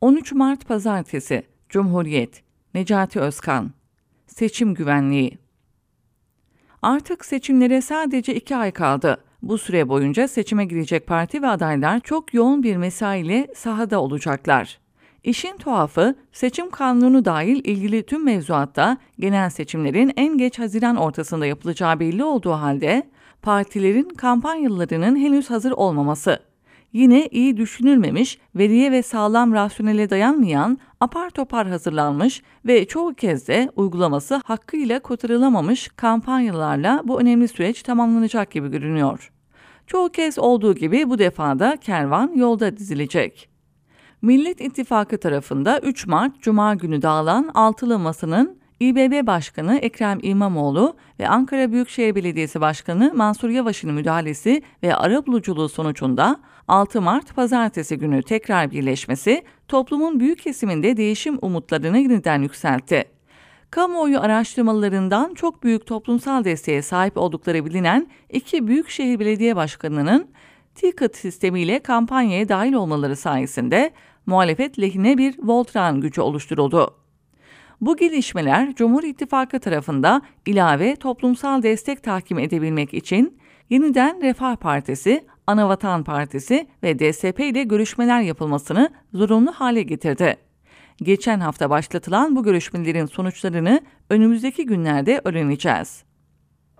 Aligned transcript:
13 0.00 0.32
Mart 0.32 0.68
Pazartesi 0.68 1.42
Cumhuriyet 1.68 2.42
Necati 2.74 3.20
Özkan 3.20 3.70
Seçim 4.26 4.74
Güvenliği 4.74 5.38
Artık 6.82 7.24
seçimlere 7.24 7.80
sadece 7.80 8.34
iki 8.34 8.56
ay 8.56 8.70
kaldı. 8.70 9.24
Bu 9.42 9.58
süre 9.58 9.88
boyunca 9.88 10.28
seçime 10.28 10.64
girecek 10.64 11.06
parti 11.06 11.42
ve 11.42 11.46
adaylar 11.46 12.00
çok 12.00 12.34
yoğun 12.34 12.62
bir 12.62 12.76
mesaiyle 12.76 13.48
sahada 13.54 14.00
olacaklar. 14.00 14.78
İşin 15.24 15.56
tuhafı 15.56 16.14
seçim 16.32 16.70
kanunu 16.70 17.24
dahil 17.24 17.64
ilgili 17.64 18.02
tüm 18.02 18.24
mevzuatta 18.24 18.98
genel 19.18 19.50
seçimlerin 19.50 20.12
en 20.16 20.38
geç 20.38 20.58
Haziran 20.58 20.96
ortasında 20.96 21.46
yapılacağı 21.46 22.00
belli 22.00 22.24
olduğu 22.24 22.52
halde 22.52 23.10
partilerin 23.42 24.08
kampanyalarının 24.08 25.16
henüz 25.16 25.50
hazır 25.50 25.70
olmaması. 25.70 26.49
Yine 26.92 27.26
iyi 27.26 27.56
düşünülmemiş, 27.56 28.38
veriye 28.54 28.92
ve 28.92 29.02
sağlam 29.02 29.52
rasyonele 29.52 30.10
dayanmayan, 30.10 30.78
apar 31.00 31.30
topar 31.30 31.68
hazırlanmış 31.68 32.42
ve 32.66 32.84
çoğu 32.84 33.14
kez 33.14 33.48
de 33.48 33.70
uygulaması 33.76 34.40
hakkıyla 34.44 35.00
kotarılamamış 35.00 35.88
kampanyalarla 35.88 37.02
bu 37.04 37.20
önemli 37.20 37.48
süreç 37.48 37.82
tamamlanacak 37.82 38.50
gibi 38.50 38.70
görünüyor. 38.70 39.32
Çoğu 39.86 40.08
kez 40.08 40.38
olduğu 40.38 40.74
gibi 40.74 41.10
bu 41.10 41.18
defada 41.18 41.76
kervan 41.76 42.32
yolda 42.34 42.76
dizilecek. 42.76 43.48
Millet 44.22 44.60
İttifakı 44.60 45.18
tarafında 45.18 45.80
3 45.80 46.06
Mart 46.06 46.40
Cuma 46.40 46.74
günü 46.74 47.02
dağılan 47.02 47.50
Altılı 47.54 47.98
Masa'nın 47.98 48.59
İBB 48.80 49.26
Başkanı 49.26 49.78
Ekrem 49.78 50.18
İmamoğlu 50.22 50.96
ve 51.20 51.28
Ankara 51.28 51.72
Büyükşehir 51.72 52.14
Belediyesi 52.14 52.60
Başkanı 52.60 53.12
Mansur 53.14 53.50
Yavaş'ın 53.50 53.92
müdahalesi 53.92 54.62
ve 54.82 54.96
arabuluculuğu 54.96 55.68
sonucunda 55.68 56.40
6 56.68 57.00
Mart 57.00 57.36
pazartesi 57.36 57.98
günü 57.98 58.22
tekrar 58.22 58.70
birleşmesi 58.70 59.42
toplumun 59.68 60.20
büyük 60.20 60.42
kesiminde 60.42 60.96
değişim 60.96 61.38
umutlarını 61.42 61.98
yeniden 61.98 62.42
yükseltti. 62.42 63.04
Kamuoyu 63.70 64.20
araştırmalarından 64.20 65.34
çok 65.34 65.62
büyük 65.62 65.86
toplumsal 65.86 66.44
desteğe 66.44 66.82
sahip 66.82 67.16
oldukları 67.16 67.64
bilinen 67.64 68.08
iki 68.30 68.66
büyükşehir 68.66 69.20
belediye 69.20 69.56
başkanının 69.56 70.28
ticket 70.74 71.16
sistemiyle 71.16 71.78
kampanyaya 71.78 72.48
dahil 72.48 72.72
olmaları 72.72 73.16
sayesinde 73.16 73.90
muhalefet 74.26 74.80
lehine 74.80 75.18
bir 75.18 75.34
Voltran 75.42 76.00
gücü 76.00 76.20
oluşturuldu. 76.20 77.00
Bu 77.80 77.96
gelişmeler 77.96 78.74
Cumhur 78.74 79.02
İttifakı 79.02 79.60
tarafında 79.60 80.22
ilave 80.46 80.96
toplumsal 80.96 81.62
destek 81.62 82.02
tahkim 82.02 82.38
edebilmek 82.38 82.94
için 82.94 83.38
yeniden 83.70 84.22
Refah 84.22 84.56
Partisi, 84.56 85.24
Anavatan 85.46 86.04
Partisi 86.04 86.66
ve 86.82 86.98
DSP 86.98 87.40
ile 87.40 87.62
görüşmeler 87.62 88.20
yapılmasını 88.20 88.90
zorunlu 89.14 89.52
hale 89.52 89.82
getirdi. 89.82 90.36
Geçen 90.96 91.40
hafta 91.40 91.70
başlatılan 91.70 92.36
bu 92.36 92.42
görüşmelerin 92.42 93.06
sonuçlarını 93.06 93.80
önümüzdeki 94.10 94.66
günlerde 94.66 95.20
öğreneceğiz. 95.24 96.04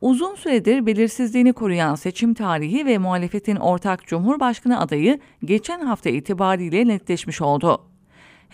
Uzun 0.00 0.34
süredir 0.34 0.86
belirsizliğini 0.86 1.52
koruyan 1.52 1.94
seçim 1.94 2.34
tarihi 2.34 2.86
ve 2.86 2.98
muhalefetin 2.98 3.56
ortak 3.56 4.06
Cumhurbaşkanı 4.06 4.80
adayı 4.80 5.20
geçen 5.44 5.80
hafta 5.80 6.10
itibariyle 6.10 6.88
netleşmiş 6.88 7.42
oldu. 7.42 7.93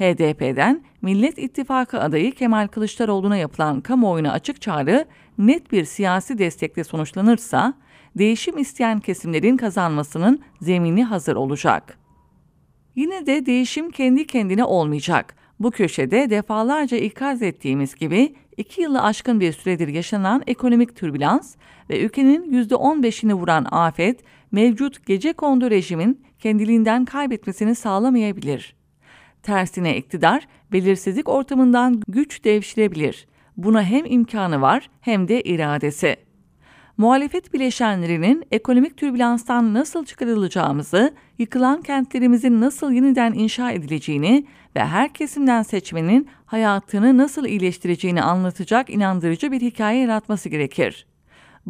HDP'den 0.00 0.82
Millet 1.02 1.38
İttifakı 1.38 2.00
adayı 2.00 2.32
Kemal 2.32 2.66
Kılıçdaroğlu'na 2.66 3.36
yapılan 3.36 3.80
kamuoyuna 3.80 4.32
açık 4.32 4.60
çağrı 4.60 5.04
net 5.38 5.72
bir 5.72 5.84
siyasi 5.84 6.38
destekle 6.38 6.84
sonuçlanırsa 6.84 7.74
değişim 8.18 8.58
isteyen 8.58 9.00
kesimlerin 9.00 9.56
kazanmasının 9.56 10.40
zemini 10.60 11.04
hazır 11.04 11.36
olacak. 11.36 11.98
Yine 12.96 13.26
de 13.26 13.46
değişim 13.46 13.90
kendi 13.90 14.26
kendine 14.26 14.64
olmayacak. 14.64 15.36
Bu 15.60 15.70
köşede 15.70 16.30
defalarca 16.30 16.96
ikaz 16.96 17.42
ettiğimiz 17.42 17.94
gibi 17.94 18.34
iki 18.56 18.82
yılı 18.82 19.02
aşkın 19.02 19.40
bir 19.40 19.52
süredir 19.52 19.88
yaşanan 19.88 20.42
ekonomik 20.46 20.96
türbülans 20.96 21.56
ve 21.90 22.00
ülkenin 22.00 22.64
%15'ini 22.68 23.32
vuran 23.32 23.66
afet 23.70 24.20
mevcut 24.52 25.06
gece 25.06 25.32
kondu 25.32 25.70
rejimin 25.70 26.22
kendiliğinden 26.38 27.04
kaybetmesini 27.04 27.74
sağlamayabilir. 27.74 28.79
Tersine 29.42 29.96
iktidar 29.96 30.46
belirsizlik 30.72 31.28
ortamından 31.28 32.02
güç 32.08 32.44
devşirebilir. 32.44 33.26
Buna 33.56 33.82
hem 33.82 34.06
imkanı 34.06 34.60
var 34.60 34.90
hem 35.00 35.28
de 35.28 35.42
iradesi. 35.42 36.16
Muhalefet 36.96 37.52
bileşenlerinin 37.52 38.44
ekonomik 38.50 38.96
türbülanstan 38.96 39.74
nasıl 39.74 40.04
çıkarılacağımızı, 40.04 41.14
yıkılan 41.38 41.82
kentlerimizin 41.82 42.60
nasıl 42.60 42.92
yeniden 42.92 43.32
inşa 43.32 43.70
edileceğini 43.70 44.46
ve 44.76 44.84
her 44.84 45.12
kesimden 45.12 45.62
seçmenin 45.62 46.28
hayatını 46.46 47.18
nasıl 47.18 47.46
iyileştireceğini 47.46 48.22
anlatacak 48.22 48.90
inandırıcı 48.90 49.52
bir 49.52 49.60
hikaye 49.60 50.00
yaratması 50.00 50.48
gerekir. 50.48 51.06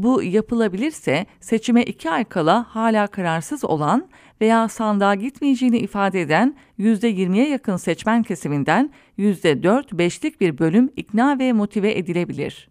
Bu 0.02 0.22
yapılabilirse 0.22 1.26
seçime 1.40 1.82
iki 1.82 2.10
ay 2.10 2.24
kala 2.24 2.66
hala 2.68 3.06
kararsız 3.06 3.64
olan 3.64 4.08
veya 4.40 4.68
sandığa 4.68 5.14
gitmeyeceğini 5.14 5.78
ifade 5.78 6.20
eden 6.20 6.56
%20'ye 6.78 7.48
yakın 7.48 7.76
seçmen 7.76 8.22
kesiminden 8.22 8.90
%4-5'lik 9.18 10.40
bir 10.40 10.58
bölüm 10.58 10.90
ikna 10.96 11.38
ve 11.38 11.52
motive 11.52 11.98
edilebilir. 11.98 12.68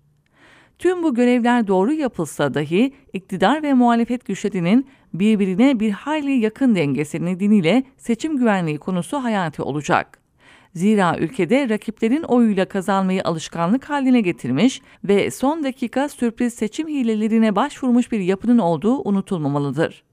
Tüm 0.79 1.03
bu 1.03 1.13
görevler 1.13 1.67
doğru 1.67 1.93
yapılsa 1.93 2.53
dahi 2.53 2.93
iktidar 3.13 3.63
ve 3.63 3.73
muhalefet 3.73 4.25
güçlerinin 4.25 4.87
birbirine 5.13 5.79
bir 5.79 5.91
hayli 5.91 6.31
yakın 6.31 6.75
dengesi 6.75 7.25
nedeniyle 7.25 7.83
seçim 7.97 8.37
güvenliği 8.37 8.77
konusu 8.77 9.23
hayati 9.23 9.61
olacak. 9.61 10.19
Zira 10.75 11.17
ülkede 11.19 11.69
rakiplerin 11.69 12.23
oyuyla 12.23 12.65
kazanmayı 12.65 13.23
alışkanlık 13.23 13.89
haline 13.89 14.21
getirmiş 14.21 14.81
ve 15.03 15.31
son 15.31 15.63
dakika 15.63 16.09
sürpriz 16.09 16.53
seçim 16.53 16.87
hilelerine 16.87 17.55
başvurmuş 17.55 18.11
bir 18.11 18.19
yapının 18.19 18.57
olduğu 18.57 19.09
unutulmamalıdır. 19.09 20.03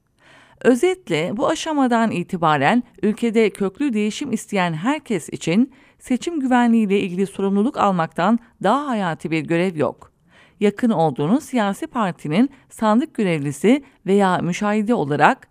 Özetle 0.61 1.37
bu 1.37 1.47
aşamadan 1.47 2.11
itibaren 2.11 2.83
ülkede 3.03 3.49
köklü 3.49 3.93
değişim 3.93 4.33
isteyen 4.33 4.73
herkes 4.73 5.29
için 5.29 5.73
seçim 5.99 6.39
güvenliği 6.39 6.85
ile 6.85 6.99
ilgili 6.99 7.27
sorumluluk 7.27 7.77
almaktan 7.77 8.39
daha 8.63 8.87
hayati 8.87 9.31
bir 9.31 9.41
görev 9.41 9.77
yok. 9.77 10.11
Yakın 10.59 10.89
olduğunuz 10.89 11.43
siyasi 11.43 11.87
partinin 11.87 12.49
sandık 12.69 13.13
görevlisi 13.13 13.83
veya 14.05 14.37
müşahide 14.37 14.93
olarak 14.93 15.47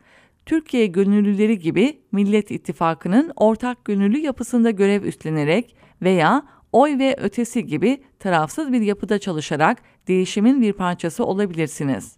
Türkiye 0.46 0.86
gönüllüleri 0.86 1.58
gibi 1.58 1.98
Millet 2.12 2.50
İttifakı'nın 2.50 3.32
ortak 3.36 3.84
gönüllü 3.84 4.18
yapısında 4.18 4.70
görev 4.70 5.02
üstlenerek 5.02 5.76
veya 6.02 6.42
oy 6.72 6.98
ve 6.98 7.16
ötesi 7.18 7.66
gibi 7.66 8.02
tarafsız 8.18 8.72
bir 8.72 8.80
yapıda 8.80 9.18
çalışarak 9.18 9.82
değişimin 10.08 10.62
bir 10.62 10.72
parçası 10.72 11.24
olabilirsiniz. 11.24 12.16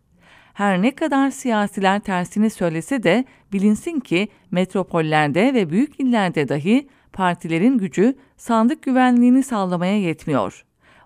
Her 0.55 0.83
ne 0.83 0.95
kadar 0.95 1.31
siyasiler 1.31 2.01
tersini 2.01 2.51
söylese 2.51 3.03
de 3.03 3.25
bilinsin 3.53 4.01
ki 4.01 4.29
metropollerde 4.51 5.55
ve 5.55 5.71
büyük 5.71 6.01
illerde 6.01 6.49
dahi 6.49 6.89
partilerin 7.13 7.79
gücü 7.79 8.15
sandık 8.37 8.83
güvenliğini 8.83 9.43
sağlamaya 9.43 10.01
yetmiyor. 10.01 10.65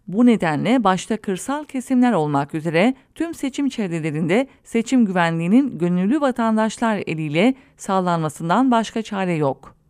Bu 0.09 0.27
nedenle 0.27 0.85
başta 0.85 1.17
kırsal 1.17 1.65
kesimler 1.65 2.13
olmak 2.13 2.55
üzere 2.55 2.95
tüm 3.15 3.35
seçim 3.35 3.69
çevrelerinde 3.69 4.47
seçim 4.65 5.07
güvenliğinin 5.07 5.79
gönüllü 5.79 6.21
vatandaşlar 6.21 7.03
eliyle 7.07 7.55
sağlanmasından 7.77 8.71
başka 8.71 9.03
çare 9.03 9.35
yok. 9.35 9.81